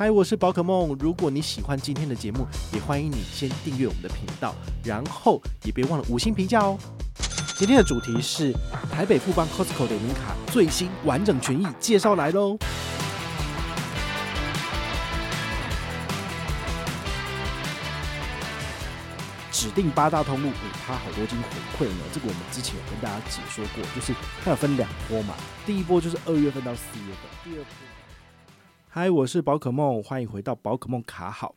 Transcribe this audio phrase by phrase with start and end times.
[0.00, 0.96] 嗨，我是宝可梦。
[1.00, 6.78] 如果你喜欢今天的节目，也欢迎你先订阅我们的频道，然后也别忘了五星评价哦。
[7.56, 8.52] 今天的主题是
[8.92, 12.56] 台北富邦 Costco 联名卡最新完整权益介绍来喽。
[19.50, 20.52] 指定八大通路五
[20.86, 25.34] 趴好多金回馈呢，这个我们之前有跟大家解说过，就是它有分两波嘛，
[25.66, 27.97] 第一波就是二月份到四月份，第二波。
[28.90, 31.54] 嗨，我是宝可梦，欢迎回到宝可梦卡好。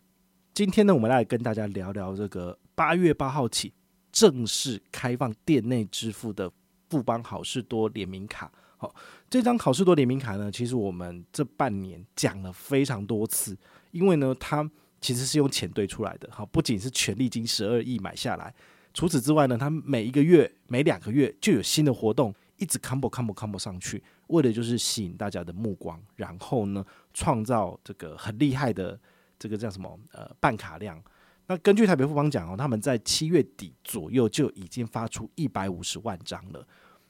[0.53, 3.71] 今天呢，我们来跟大家聊聊这个八月八号起
[4.11, 6.51] 正式开放店内支付的
[6.89, 8.51] 富邦好事多联名卡。
[8.75, 8.93] 好，
[9.29, 13.57] 这张好事多联名卡呢，其实我们这半年讲了非常多次，
[13.91, 14.69] 因为呢，它
[14.99, 16.27] 其实是用钱堆出来的。
[16.33, 18.53] 好，不仅是权利金十二亿买下来，
[18.93, 22.35] 除此之外呢，它每一个月、每两个月就有新的活动。
[22.57, 28.99] 一直 combo combo combo 上去，为的就是吸引大家的目光，然后呢，创造这个很厉害的
[29.37, 31.01] 这个叫什么呃办卡量。
[31.47, 36.65] 那根据台北富邦讲哦，他们在七月底左右就已经发出一百五十万张了。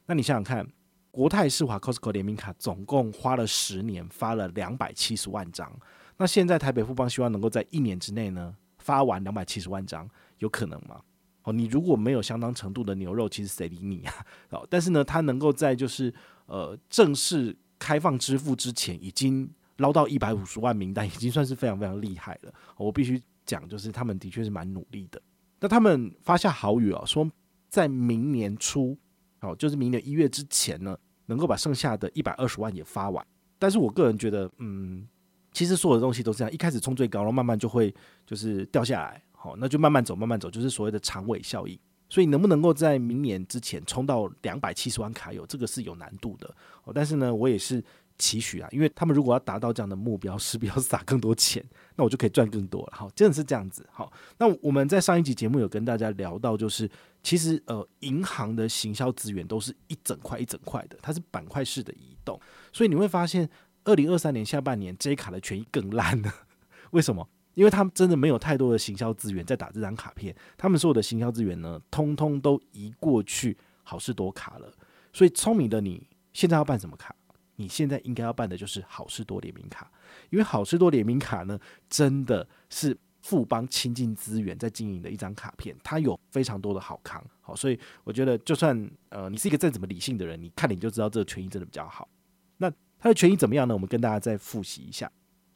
[0.06, 0.66] 那你想想看，
[1.10, 5.72] 国泰世华 Costco 联名卡总共花了十年发了两百七十万张，
[6.16, 11.00] 那现在台北富邦希望能够在一年之内呢发完两百七十万张，有可能吗？
[11.44, 14.14] 哦，你如果没有相当程度的牛肉，其实谁理你啊？
[14.50, 16.12] 哦，但是呢，它能够在就是
[16.46, 22.52] 呃正式开放支付之前，已经捞到一百五十万名单，已经算是非常非常厉害了。
[22.76, 25.20] 我必须讲，就是他们的确是蛮努力的。
[25.60, 27.30] 那他们发下豪语啊，说
[27.68, 28.96] 在明年初，
[29.40, 33.24] 哦，就是明年一月之前呢，能够把剩下的一百二十万也发完。
[33.58, 35.06] 但是我个人觉得，嗯，
[35.52, 37.94] 其实所有的东西都是这样，一开始冲最高，然后慢慢就会
[38.26, 39.22] 就是掉下来。
[39.30, 41.78] 好，那就慢慢走，慢慢走，就是所谓的长尾效应。
[42.08, 46.54] 所以能不能够在明年之前冲到两百七十万卡友，这个是有难度的。
[46.84, 47.82] 哦，但是呢，我也是
[48.18, 51.64] 期许啊，因为他们如果要达到这样的目标，势必要撒更多钱，
[51.96, 52.92] 那我就可以赚更多了。
[52.94, 53.86] 好，真的是这样子。
[53.90, 56.90] 好，那我们在上一集节目有跟大家聊到，就是
[57.22, 62.40] 其实呃，银行的行销资源都是一整块一整块的，它是板块式的移动，
[62.72, 63.48] 所以你会发现，
[63.84, 66.32] 二零二三年下半年这一卡的权益更烂了。
[66.92, 67.28] 为什么？
[67.54, 74.72] 因为他们真的没有太多的行销资源在打这张卡片，他们所有的行销资源呢，通通都移过去好事多卡了。
[75.12, 77.14] 所以聪明的你，现在要办什么卡？
[77.62, 79.88] 你现在应该要办的就是好事多联名卡，
[80.30, 81.56] 因为好事多联名卡呢，
[81.88, 87.24] 真的是富邦倾尽资源在经营的一张卡片，它有非常多的好康。
[87.40, 92.08] 好，所以我觉得，就算呃你是一个再怎么理性的人，你看你就知道这个权益真的比较好。
[92.56, 92.68] 那
[92.98, 93.72] 它的权益怎么样呢？
[93.72, 95.10] 我们跟大家再复习一下。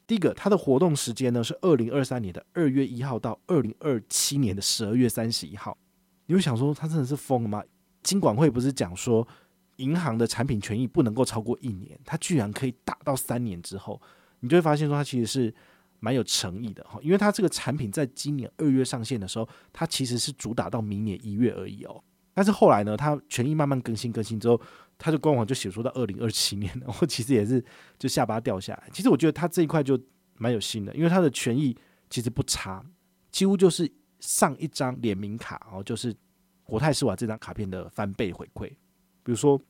[0.07, 5.77] 第一个，它的活动时间呢是二零二三年的二月一号到二零二七年的十二月三十一号。
[6.27, 7.63] 你会想说，他真的是疯了吗？
[8.03, 9.27] 金管会不是讲说，
[9.77, 14.01] 银行的产品权益不能够超过一年，它居然可以打到三年之后，
[14.41, 15.55] 你就会发现说，它其实是
[16.01, 16.99] 蛮有诚意的哈。
[17.03, 22.03] 因为它这个产品在今年二月上线的时候，它其实是主打到明年一月而已哦。
[22.35, 24.61] 但是后来呢，它权益慢慢更新更新之后。
[24.99, 27.63] 它的官网就写说到二零二七年，我其实也是
[27.99, 28.89] 就下巴掉下来。
[28.95, 30.01] 其实我觉得它这一块就
[30.39, 31.77] 蛮有心的，因为它的权益
[32.09, 32.83] 其实不差，
[33.31, 33.87] 几乎就是
[34.21, 36.17] 上一张联名卡哦，就是
[36.65, 38.73] 国泰世华这张卡片的翻倍回馈。
[39.27, 39.61] 比如说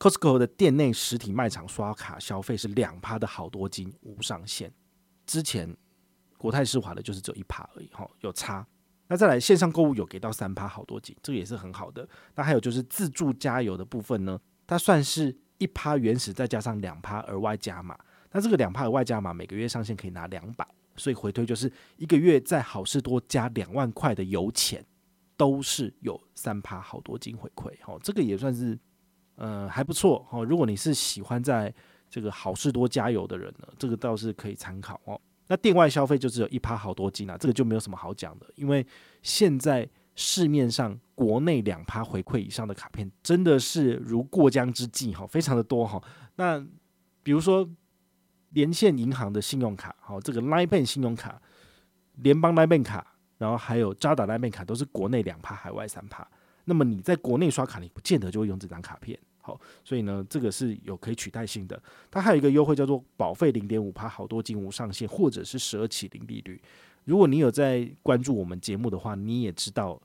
[0.00, 4.72] Costco 的店内实体卖场刷卡消费是两趴的好多金无上限，
[5.24, 5.76] 之前
[6.36, 8.66] 国泰世华的就是只有一趴而已，哈，有差。
[9.06, 12.06] 那再来线上购物有给到三趴好多金，这个也是很好的。
[12.34, 14.36] 那还有就是自助加油的部分呢？
[14.66, 17.96] 它算是一趴原始，再加上两趴额外加码。
[18.32, 24.84] 那这个两趴额外加码，每个月上限可以拿两百，所以回推就是一个月在好事多加两万块的油钱，
[25.36, 27.72] 都是有三趴好多金回馈。
[27.86, 28.76] 哦，这个也算是
[29.36, 30.44] 呃还不错哦。
[30.44, 31.72] 如果你是喜欢在
[32.10, 35.20] 这个好事多加油的人呢，这个倒是可以参考哦。
[35.46, 38.86] 那店外消费就只有一趴好多金啊，这个就没有什么好讲的，因为
[39.22, 39.88] 现在。
[40.18, 46.02] 市面上国内两趴回馈以上的卡片真的是如过江之鲫哈，非常的多哈。
[46.36, 46.58] 那
[47.22, 47.68] 比如说
[48.52, 51.38] 连线银行的信用卡，好，这个 Line Bank 信用卡、
[52.14, 53.06] 联邦 Line Bank 卡，
[53.36, 56.26] 然后还有渣打 Line Bank 卡，都是国内两趴，海外三趴。
[56.66, 61.80] 那么你在国内刷卡，你不见得就会用这张卡片，好，所以呢，这个是有可以取代性的。
[62.10, 66.60] 它还有一个优惠叫做保费零点五趴，好多金无上限，或者是十二期零利率。
[67.04, 70.00] 如果你有在关注我们节目的话，你也知道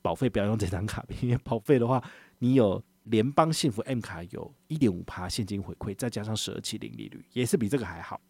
[0.00, 2.00] 保费不要用这张卡片，因为保费的话，
[2.38, 8.20] 你有联邦幸福 M 卡有一点五趴现金回馈，再加上十二期零利率，也是比这个还好。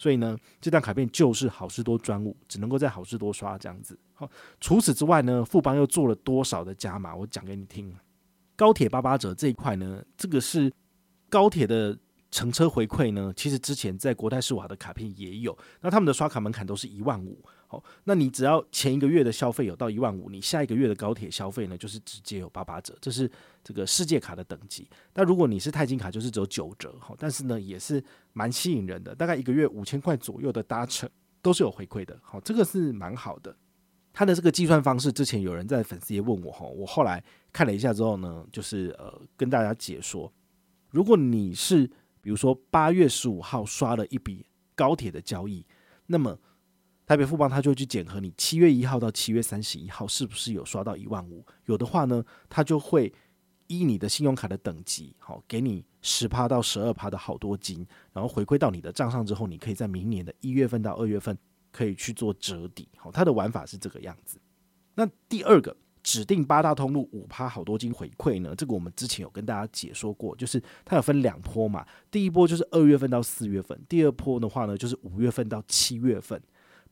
[0.00, 3.98] 所以呢，这张卡片就是好事多专务，只能够在好事多刷这样子。
[4.14, 4.26] 好，
[4.58, 7.14] 除此之外呢，富邦又做了多少的加码？
[7.14, 7.94] 我讲给你听。
[8.56, 10.72] 高铁八八折这一块呢，这个是
[11.28, 11.94] 高铁的
[12.30, 17.44] 乘车回馈呢，其实之前在国泰世华的卡片也有，那他们的刷卡门槛都是一万五。
[17.66, 23.30] 好，那你只要前一个月的消费有到一万五，你下一个月的高铁消费呢，就是直接有八八折，这是
[23.62, 24.88] 这个世界卡的等级。
[25.14, 26.94] 那如果你是钛金卡，就是只有九折。
[26.98, 31.08] 好，但是呢，也是蛮吸引人的，大概一个月五千块左右的搭乘
[31.40, 32.18] 都是有回馈的。
[32.22, 33.56] 好，这个是蛮好的。
[34.12, 37.22] 它的这个计算方式，之前有人在粉丝也问我哈，我后来
[37.52, 40.32] 看了一下之后呢，就是呃跟大家解说，
[40.90, 41.88] 如果你是
[42.20, 45.64] 比如说八月十五号刷了一笔高铁的交易，
[46.06, 46.38] 那么
[47.06, 53.12] 台北富邦他就去检核你七月一号到七月三十一号是不是有刷到一万五，有的话呢，他就会
[53.66, 61.36] 依你的信用卡的等级，好给你十趴到十二趴的好多金，然后回馈到你的账上之后，你可以在明年的一月份到二月份
[61.72, 64.40] 可以去做折抵，好，它的玩法是这个样子。
[64.94, 65.76] 那第二个。
[66.10, 68.52] 指定八大通路五趴好多金回馈呢？
[68.56, 71.86] 这个我们之前有跟大家解说过，就是它有分两波嘛。
[72.10, 76.42] 第一波就是二月份到四月份，第二波的话呢就是五月份到七月份。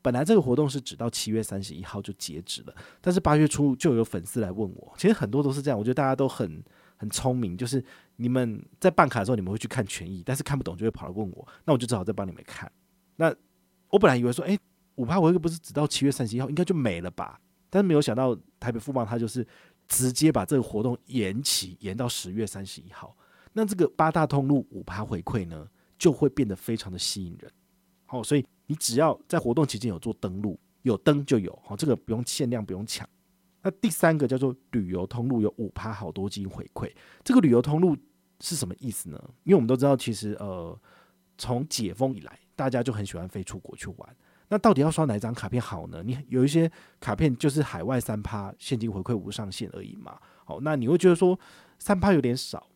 [0.01, 5.77] 本来这个活动是只到七月三十一号就截止了，但是八月初就有粉丝来问我，其实很多都是这样。
[5.77, 6.63] 我觉得大家都很
[6.95, 7.83] 很聪明，就是
[8.15, 12.71] 你们在办卡的时候你们会去看权益，但是看不懂就会跑来问我，那我就只好再帮你们看。
[13.17, 13.35] 那
[13.89, 14.57] 我本来以为说，诶，
[14.95, 17.37] 五趴回馈不是只到七月三十一号，应该就没了吧？
[17.69, 19.45] 但是没有想到，台北富邦他就是
[19.87, 23.15] 直接把这个活动延期，延到十月三十一号。
[23.53, 25.67] 那这个八大通路五趴回馈呢，
[25.97, 27.51] 就会变得非常的吸引人。
[28.05, 31.57] 好，所以你只要在活动期间有做登录，有登就有。
[31.63, 33.07] 好，这个不用限量，不用抢。
[33.61, 36.91] 那第三个叫做旅游通路有五趴好多金回馈。
[37.23, 37.95] 这个旅游通路
[38.39, 39.21] 是什么意思呢？
[39.43, 40.79] 因为我们都知道，其实呃，
[41.37, 44.15] 从解封以来，大家就很喜欢飞出国去玩。
[44.49, 46.03] 那到底要刷哪一张卡片好呢？
[46.03, 46.69] 你有一些
[46.99, 50.19] 卡片就是海外三趴现金回馈无上限而已嘛。
[50.43, 51.39] 好，那你会觉得说
[51.77, 52.67] 三趴有点少，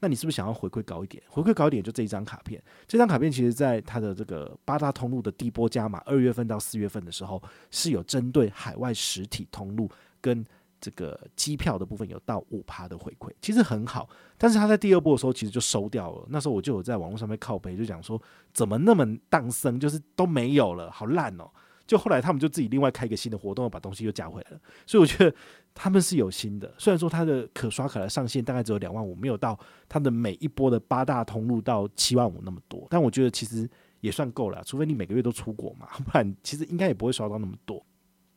[0.00, 1.22] 那你是不是想要回馈高一点？
[1.28, 2.62] 回馈高一点就这一张卡片。
[2.86, 9.90] 这张卡片其实在它的这个八大通路的第一波加码，二月份到四月份的时候是有针对海外实体通路
[10.20, 10.44] 跟。
[10.82, 14.08] 这个机票的部分有到五趴的回馈，其实很好。
[14.36, 16.26] 但是他在第二波的时候，其实就收掉了。
[16.28, 18.20] 那时候我就有在网络上面靠背，就讲说
[18.52, 21.48] 怎么那么当生，就是都没有了，好烂哦。
[21.86, 24.60] 就后来他们就自己另外开一个新的活动，把东西又加回来了。
[24.86, 25.34] 所以我觉得
[25.72, 26.72] 他们是有心的。
[26.78, 29.58] 虽然说他的可刷卡的上限大概只有两万五，没有到
[29.88, 33.68] 他的每一波的八大通路到七万五那么多，但我觉得其实
[34.00, 34.62] 也算够了。
[34.64, 37.84] 除非你每个月都出国嘛， 不然其实应该也不会刷到那么多。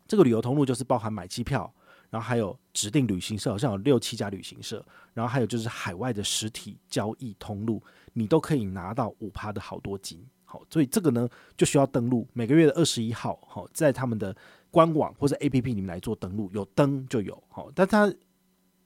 [0.07, 1.73] 这个旅游通路就是包含买机票。
[2.09, 4.85] 然后还有指定旅行社，好像有六七家旅行社。
[5.13, 7.81] 然后还有就是海外的实体交易通路，
[8.13, 10.21] 你都可以拿到五趴的好多金。
[10.43, 14.35] 好，所以这个呢就需要登录，每个月的二十一号，好，在他们的
[14.69, 17.41] 官网或者 APP 里面来做登录，有登就有。
[17.49, 18.13] 好，但它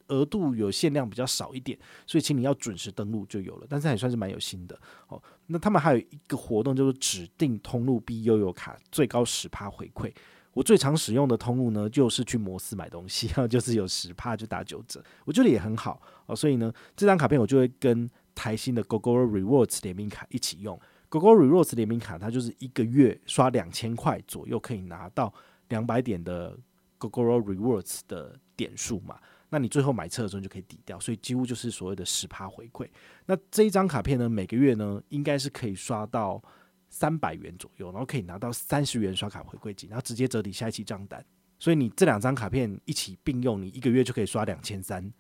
[0.08, 1.78] 额度有限量比较少一点，
[2.08, 3.68] 所以请你要准时登录就有了。
[3.70, 4.80] 但是还算是蛮有心的。
[5.08, 10.14] 好，那他们还有一个活动，就是指定通路 B 悠游卡，最高十趴回馈。
[10.54, 16.36] 我最常使用的通路呢，就是去摩斯买东西， 就是有十趴就打九折，我觉得也很好哦。
[16.36, 20.78] 所以呢，这张卡片我就会跟台新的 Gogoro Rewards 联名卡一起用。
[21.10, 25.34] Gogoro Rewards 联名卡它就是一个月刷两千块左右，可以拿到
[25.70, 26.58] 两百点的
[27.00, 29.18] Gogoro Rewards 的点数嘛。
[29.52, 32.88] 那你最后买车的时候就可以抵掉，所以几乎就是所谓的十趴回馈。
[33.28, 36.42] 那这一张卡片呢，每个月呢应该是可以刷到。
[36.90, 41.24] 三百元左右，然后可以拿到三十元刷卡回馈金，然后直接折抵下一期账单。
[41.60, 45.12] 所以你这两张卡片一起并用，你一个月就可以刷两千三，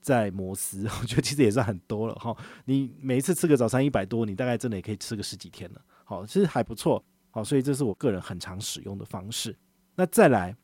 [0.00, 2.36] 在摩斯， 我觉得其实也算很多了哈。
[2.66, 5.80] 你每一次吃个早餐一百多，你大概真的也可以吃个十几天了。
[6.04, 7.02] 好，其实还不错。
[7.30, 9.56] 好，所以这是我个人很常使用的方式。
[9.94, 10.54] 那再来，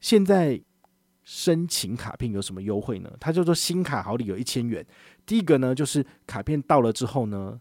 [0.00, 0.60] 现在
[1.22, 3.10] 申请卡片有什么优惠呢？
[3.18, 4.86] 它叫做新卡好礼有一千元。
[5.24, 7.60] 第一个呢，就是卡片到了之后呢，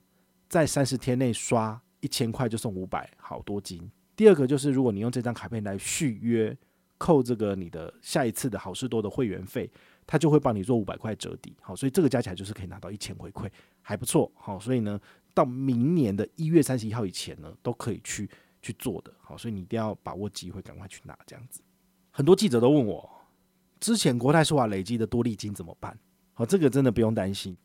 [0.49, 1.81] 在三十天内刷。
[2.03, 3.89] 一千块就送五百好多金。
[4.13, 6.55] 第二个就是，如果你用这张卡片来续约，
[6.97, 9.71] 扣这个你的下一次的好事多的会员费，
[10.05, 11.55] 他就会帮你做五百块折抵。
[11.61, 13.49] 好，所以这个加起来就是可以拿到一千回馈，
[13.81, 14.29] 还不错。
[14.35, 14.99] 好，所以呢，
[15.33, 18.29] 到明年的一月三十一号以前呢，都可以去
[18.61, 19.11] 去做的。
[19.21, 21.17] 好，所以你一定要把握机会，赶快去拿。
[21.25, 21.61] 这样子，
[22.11, 23.09] 很多记者都问我，
[23.79, 25.97] 之前国泰世华累积的多利金怎么办？
[26.33, 27.57] 好，这个真的不用担心。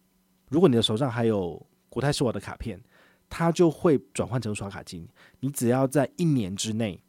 [0.49, 2.81] 如果你的手上还有国泰世华的卡片。
[3.29, 5.07] 它就会转换成刷卡金，
[5.41, 7.03] 你只要在一年之内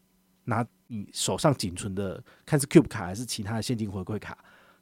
[0.43, 4.37] 拿你手上仅存的，看是 Cube 卡还是其他的现金回馈卡，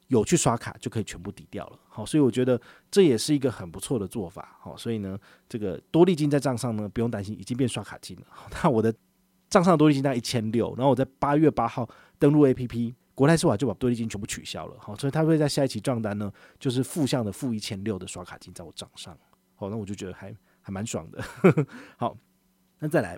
[0.08, 1.80] 有去刷卡就可以全部抵掉了。
[1.88, 4.58] 好，所以我觉得这也是一个很不错的做法。
[4.60, 5.18] 好，所以呢，
[5.48, 8.26] 这个多利金在账上呢不用担心，已经变刷卡金了。
[8.64, 8.94] 那我的
[9.50, 14.76] 账上的多利金大概一千六，然后我在八月八号登录 APP，国泰世华就把多利金全部取消了。
[14.80, 19.18] 好，所以他会在下一期账单呢，就是负向的负一千六的刷卡金在我账上。
[19.56, 20.34] 好，那我就觉得还。
[20.68, 21.24] 还蛮爽的。
[21.96, 22.18] 好，
[22.80, 23.18] 那再来，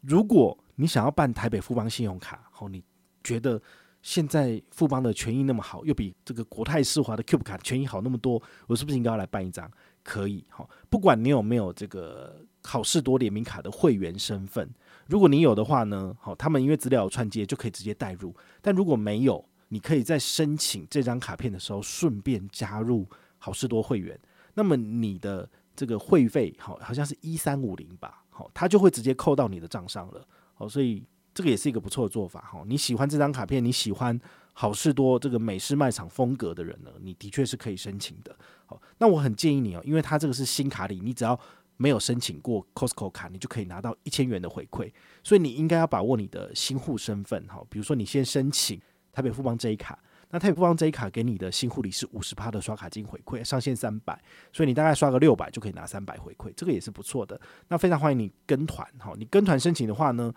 [0.00, 2.80] 如果你想要办台北富邦信用卡，好，你
[3.24, 3.60] 觉得
[4.00, 9.68] 现在富邦的权益那么好，又比这个国泰世华的 Cube 卡权益好那么多，我是不是应该要来办一张？
[10.04, 14.72] 可以，好，不管你有没有这个好事多联名卡的会员身份，
[15.08, 18.32] 如果你有的话呢，好，他们因为资料有串接，就可以直接带入。
[18.62, 23.08] 但如果没有，你可以在申请这张卡片的时候，顺便加入
[23.38, 24.16] 好事多会员。
[24.52, 30.26] 那么你的这个会费，好，好像是一三五零吧，好，它就会直接扣到你的账上了。
[30.54, 32.40] 好，所以这个也是一个不错的做法。
[32.40, 34.18] 哈，你喜欢这张卡片，你喜欢
[34.52, 38.36] 好事多这个美式卖场风格的人呢，你的确是可以申请的。
[38.66, 41.38] 好，那我很建议你哦，因为它这个是新卡里，你只要
[41.76, 44.92] 没有申请过 Costco 卡，你就可以拿到一千元的回馈。
[45.22, 47.46] 所以你应该要把握你的新户身份。
[47.48, 48.80] 哈，比如说你先申请。
[49.14, 49.96] 台北富邦 J 卡，
[50.34, 54.20] 那台北富邦这一卡给你的新护理是五十趴的刷卡金回馈，上限三百，
[54.52, 57.40] 所以你大概刷个六百就可以拿三百回馈，这个也是不错的。
[57.68, 60.34] 那非常欢迎你跟团，好，你跟团申请的话呢，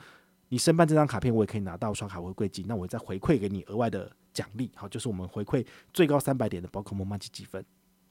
[0.50, 7.66] 你申办这张卡片，我也可以拿到刷卡回馈金，那我再回馈给你额外的奖励，好，就是我们回馈最高三百点的宝可梦麻吉积分。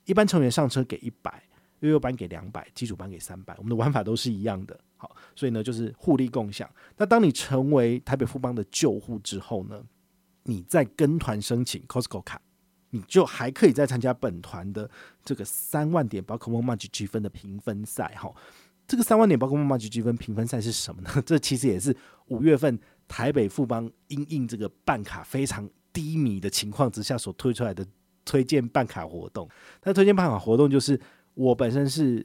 [0.07, 1.41] 一般成员上车给一百，
[1.79, 6.69] 悠悠班给两百，基础班给三百，我们的玩法都是一样的，好，所以呢就是互利共享。
[6.97, 9.81] 那当你成为台北富邦的旧户之后呢，
[10.49, 12.41] 你再跟团申请 Costco 卡，
[12.91, 14.89] 你就还可以再参加本团的
[15.25, 18.33] 这个三万点宝可梦麻吉积分的评分赛哈。
[18.87, 21.11] 这个三万点宝可梦麻吉积分评分赛是什么呢？
[21.27, 21.95] 这其实也是
[22.29, 27.85] 五月份台北富邦因应这个办卡非常低迷的情况之下所推出来的
[28.25, 29.51] 推荐办卡活动。
[29.83, 31.01] 那推荐办卡活动就是
[31.35, 32.25] 我本身是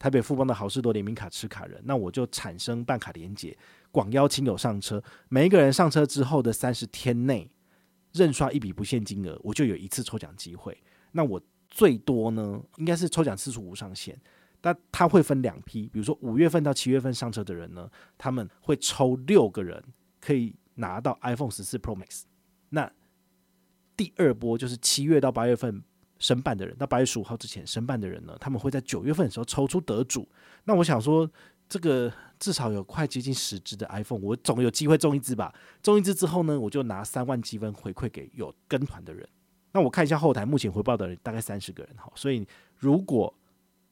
[0.00, 3.56] 台北富邦的好事多联名卡持卡人，那我就产生办卡连结，
[3.92, 5.00] 广邀亲友上车。
[5.28, 7.48] 每一个人上车之后的三十天内。
[8.12, 10.76] 认刷一笔不限金额，我就有一次抽奖机会。
[11.12, 14.20] 那我最多呢，应该是抽奖次数无上限。
[14.60, 19.82] 但它会分两批，比如说五月份到七月份上车的人呢，他们会抽六个人
[20.20, 22.22] 可以拿到 iPhone 十四 Pro Max。
[22.68, 22.92] 那
[23.96, 25.82] 第二波就是七月到八月份
[26.18, 30.28] 申办的人，到八月十五号之前申办的人呢，他们会在九月份的时候抽出得主。
[30.64, 31.30] 那我想说。
[31.70, 35.54] 这个至少有快接近十只的 iPhone，我总有机会中一只吧。
[35.80, 39.26] 中一只之后呢，我就拿三万积分回馈给有跟团的人。
[39.70, 42.10] 那我看一下后台，目前回报的人大概三十个人哈。
[42.16, 42.44] 所以
[42.76, 43.32] 如果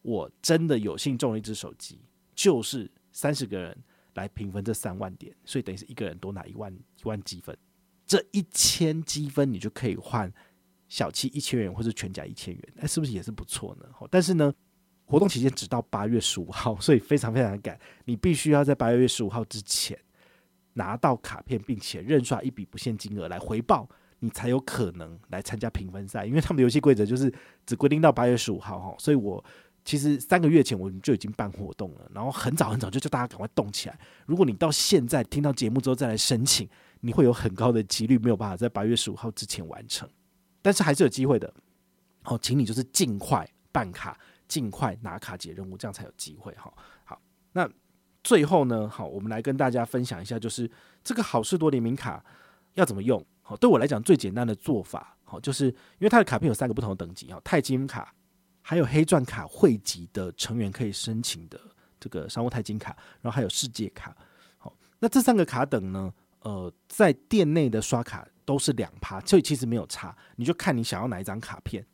[0.03, 2.01] 我真的有幸中了一只手机，
[2.35, 3.79] 就是三十个人
[4.15, 7.57] 来平分这三万点，所以等于是一个人多拿一万一万积分。
[8.05, 10.33] 这一千积分你就可以换
[10.89, 13.87] 小七一千元或者全家一千元，哎，是不是也是不错呢？
[14.11, 14.53] 但是呢。
[15.09, 19.99] 活动期间只到八月十五号， 所以非常非常赶，你必须要在八月十五号之前
[20.75, 23.89] 拿到卡片，并且认刷一笔不限金额来回报，
[24.19, 26.27] 你才有可能来参加评分赛。
[26.27, 27.33] 因为他们的游戏规则就是
[27.65, 29.43] 只规定到八月十五号哈，所以我
[29.83, 33.99] 其实三个月前我们就已经办活动了，然后很早很早就叫大家赶快动起来。
[34.27, 36.69] 如果你到现在听到节目之后再来申请，
[37.01, 40.07] 你会有很高的几率没有办法在八月十五号之前完成，
[40.61, 41.51] 但是还是有机会的。
[42.23, 44.19] 好，请你就是尽快办卡。
[44.49, 46.73] 尽快拿卡解任务，这样才有机会哈。
[47.05, 47.21] 好，
[47.53, 47.69] 那
[48.25, 50.69] 最后呢，好，我们来跟大家分享一下，就是
[51.05, 52.25] 这个好事多联名卡
[52.75, 53.25] 要怎么用。
[53.43, 58.13] 好，对我来讲最简单的做法，好，就是因为它的卡片有三个不同的等级哈，钛金卡，
[58.61, 61.61] 还有黑钻卡会籍的成员可以申请的
[62.01, 64.15] 这个商务钛金卡，然后还有世界卡。
[64.59, 71.87] 好，那这三个卡等呢，呃，在店内的刷卡都是两趴，所以其实没有差，你就看你想要哪一张卡片。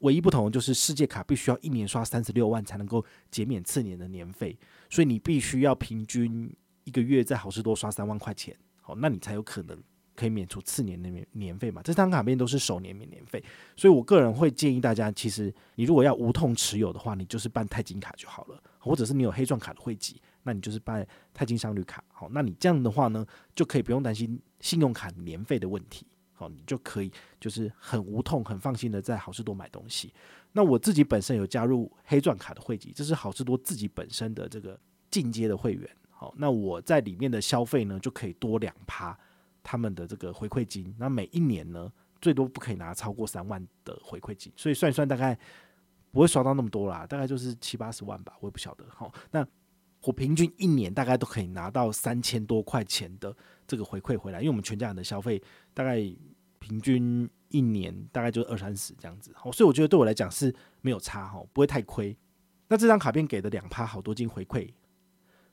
[0.00, 6.54] 唯一不同就是世界卡必须要一年刷三十六万才能够减免次年的年费，所以你必须要平均
[6.84, 9.78] 一个月在好事多刷三万块钱，好，那你才有可能
[10.16, 11.82] 可以免除次年的年年费嘛。
[11.82, 13.42] 这张卡片都是首年免年费，
[13.76, 26.06] 所以我个人会建议大家，其实你如果要无痛持有的话，你就是办钛金卡就好了，或者是你有黑钻卡的汇集，那你就是办钛金商旅卡，好，那你这样的话呢，就可以不用担心信用卡年费的问题。
[26.40, 30.12] 哦，你就可以就是很无痛、很放心的在好事多买东西。
[30.52, 34.76] 那我自己本身有加入黑钻卡的汇集，这是好事多自己本身的这个
[35.08, 35.88] 进阶的会员。
[36.10, 39.16] 好，那我在里面的消费呢，就可以多两趴
[39.62, 40.92] 他们的这个回馈金。
[40.98, 45.38] 那每一年呢，最多不可以拿超过三万的回馈金，所以算一算大概
[46.10, 48.84] 不会刷到那么多啦，大概就是七八十万吧，我也不晓得。
[48.88, 49.46] 好，那
[50.02, 53.32] 我平均一年大概都可以拿到三千多块钱的
[53.68, 55.40] 这个回馈回来，因为我们全家人的消费
[55.72, 56.04] 大概。
[56.60, 62.16] 平均一年大概就二三十这样子，好，所以我觉得对我来讲是没有差哈，不会太亏。
[62.68, 64.72] 那这张卡片给的两趴好多金回馈，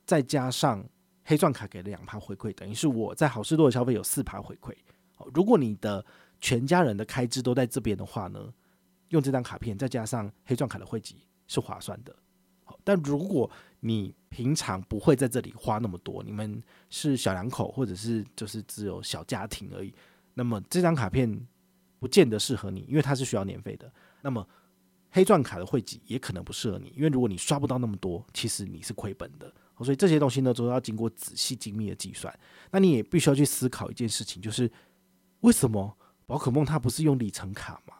[0.06, 0.88] 再加上
[1.24, 4.72] 黑钻卡给的两趴回馈，等于是我在好事多的消费有四趴回馈。
[5.34, 6.04] 如果你的
[6.40, 8.54] 全家人的开支都在这边的话呢，
[9.08, 11.16] 用这张卡片再加上黑钻卡的汇集
[11.48, 12.14] 是划算的。
[12.84, 13.50] 但如果
[13.80, 19.92] 你平常不会在这里花那么多，你们是小两口，或者是就是只有小家庭而已，
[20.38, 21.28] 那么这张卡片
[21.98, 23.92] 不见得适合你，因为它是需要年费的。
[24.22, 24.48] 那么
[25.10, 29.52] 黑钻卡的汇集也可能不适合你，因为如果你刷不到那么多，其实你是亏本的。
[29.82, 32.32] 所以这些东西呢，都要经过仔细精密的计算。
[32.70, 34.70] 那你也必须要去思考一件事情，就是
[35.40, 37.94] 为什么宝可梦它不是用里程卡嘛？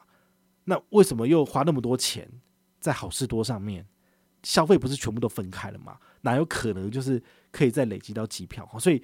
[0.63, 2.25] 那为什么又花那么多钱
[2.79, 3.85] 在好事多上面？
[4.43, 5.99] 消费不是全部都分开了吗？
[6.21, 8.65] 哪有可能就是可以再累积到机票？
[8.79, 9.03] 所以。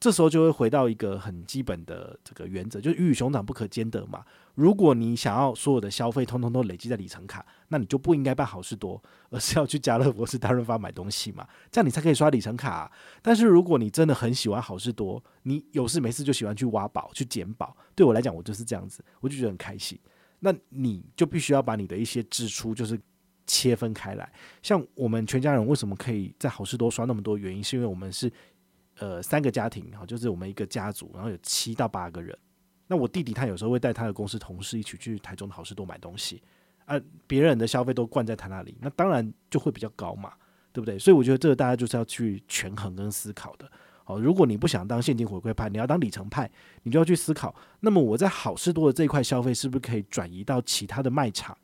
[0.00, 4.24] 这时候就会回到一个很基本的这个原则，就是鱼与熊掌不可兼得嘛。
[4.54, 12.90] 如果你想要所有的消费通通都累积在里程卡，那你就不应该办好事多，而是要去家乐福、是大润发买东西嘛，这样你才可以刷里程卡。
[13.20, 19.98] 但是如果你真的很喜欢好事多，你有事没事就喜欢去挖宝、去捡宝，对我来讲，我就是这样子，我就觉得很开心。
[20.38, 22.98] 那你就必须要把你的一些支出就是
[23.46, 24.32] 切分开来。
[24.62, 27.36] 像我们全家人为什么可以在好事多刷那么多？
[27.36, 28.32] 原因是因为我们是。
[29.00, 32.36] 呃，三个家庭哈，就是我们一个家族，然后有七到八个人。
[32.86, 36.42] 那我弟弟他有时候会带他的公司同事一起去台中的好事多买东西，
[36.84, 40.34] 啊，别人的消费都灌在他那里，那当然就会比较高嘛，
[40.70, 40.98] 对不对？
[40.98, 43.72] 所以我觉得这个大家就是要去权衡跟思考的。
[44.04, 46.50] 好，如果你不想当现金回馈派，你要当里程派，
[46.82, 51.56] 你就要去思考，那么我在好事多的这一块消费是不是可以转移到其他的卖场？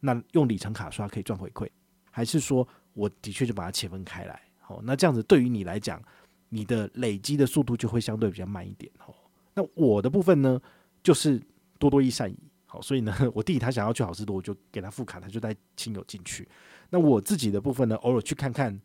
[0.00, 1.68] 那用里程卡刷可以赚回馈，
[2.10, 4.40] 还是说我的确就把它切分开来？
[4.60, 6.02] 好，那这样子对于你来讲。
[6.50, 9.14] 你的累积的速度就会相对比较慢一点哦。
[9.54, 10.60] 那我的部分呢，
[11.02, 11.40] 就是
[11.78, 12.32] 多多益善，
[12.66, 16.46] 好，所以呢， 我弟弟他想要去好市多，我就给他副卡，他就带亲友进去。
[16.90, 18.80] 那我自己的部分呢，偶尔去看看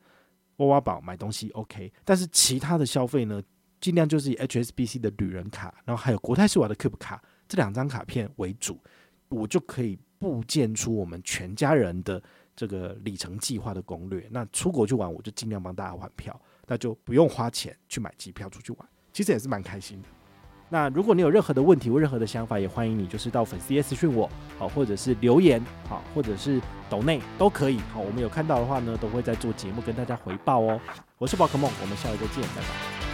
[0.57, 1.91] 挖挖宝买东西，OK。
[2.03, 3.41] 但是其他的消费呢，
[3.81, 8.79] 尽量就是以 HSBC 的旅人卡，然后还有国泰世华的 Keep 卡这两张卡片为主，
[9.29, 12.21] 我就可以部建出我们全家人的
[12.55, 14.27] 这个里程计划的攻略。
[14.31, 16.39] 那出国去玩，我就尽量帮大家换票。
[16.67, 20.07] 那就不用花钱去买机票出去玩，其实也是蛮开心的。
[20.67, 30.81] 那如果你有任何的问题或任何的想法，也欢迎你就是到粉丝页私讯我，好，或者是留言，好，或者是抖内都可以，好，我们有看到的话呢，都会在做节目跟大家回报哦。
[31.19, 33.04] 我是宝可梦，我们下回再见，拜拜。